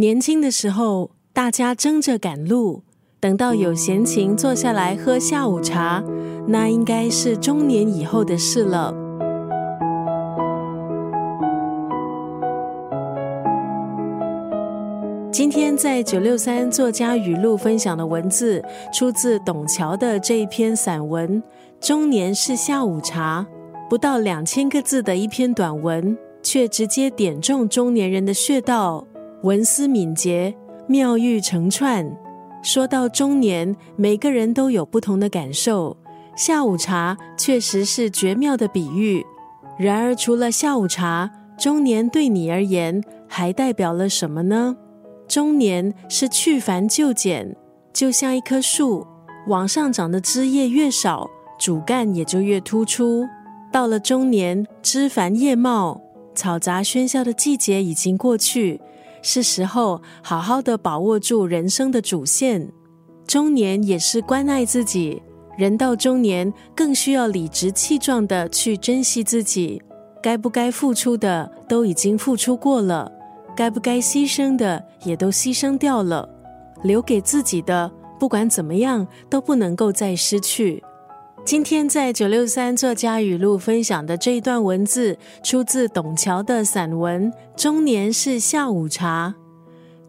[0.00, 2.84] 年轻的时候，大家争着赶路，
[3.18, 6.04] 等到有闲情坐下来喝下午茶，
[6.46, 8.94] 那应该是中年以后的事了。
[15.32, 21.42] 今天在九六三作家语录分享的文字，出自董桥的这一篇散文
[21.84, 23.44] 《中年是下午茶》，
[23.90, 29.07] 不到两千个字的一篇短文，却直接点中中年人的穴道。
[29.42, 30.52] 文思敏捷，
[30.88, 32.04] 妙语成串。
[32.60, 35.96] 说到中年，每个人都有不同的感受。
[36.36, 39.24] 下午茶确实是绝妙的比喻。
[39.78, 44.76] 然而，除了下午茶，中年对你而言还代表了什么呢？
[45.28, 47.54] 中年是去繁就简，
[47.92, 49.06] 就像一棵树，
[49.46, 51.30] 往上长的枝叶越少，
[51.60, 53.24] 主干也就越突出。
[53.70, 56.00] 到了中年，枝繁叶茂，
[56.34, 58.80] 嘈杂喧嚣的季节已经过去。
[59.22, 62.72] 是时候好好的把握住人生的主线。
[63.26, 65.22] 中年也是关爱自己，
[65.58, 69.82] 人到中年更需要理直气壮的去珍惜自己。
[70.22, 73.10] 该不该付出的都已经付出过了，
[73.54, 76.28] 该不该牺牲的也都牺牲掉了，
[76.82, 80.82] 留给自己的不管怎么样都不能够再失去。
[81.48, 89.34] 今天在九六三作家语录分享的这一段文字，出自董桥的散文《中年是下午茶》。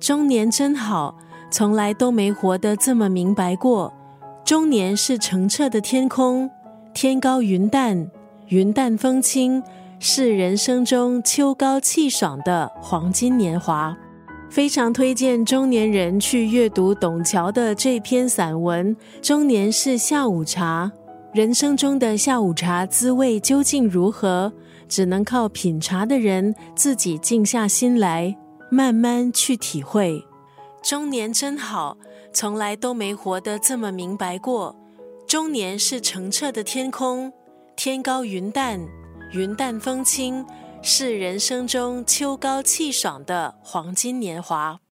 [0.06, 1.18] 中年真好，
[1.50, 3.94] 从来都没活得这么明白过。
[4.44, 6.52] 中年是澄澈的天空，
[6.94, 8.12] 天高云淡，
[8.50, 9.64] 云淡风轻，
[9.98, 13.96] 是人生中秋高气爽的黄金年华。
[14.50, 20.92] 非常推荐中年人去阅读董桥的这篇散文《中年是下午茶》。
[21.32, 24.52] 人生中的下午茶滋味究竟如何？
[24.88, 28.36] 只能靠品茶的人自己静下心来，
[28.72, 30.26] 慢慢去体会。
[30.82, 31.96] 中年真好，
[32.34, 34.76] 从来都没活得这么明白过。
[35.28, 37.32] 中年是澄澈的天空，
[37.76, 38.80] 天高云淡，
[39.32, 40.44] 云淡风轻，
[40.82, 44.80] 是人生中秋高气爽的黄金年华。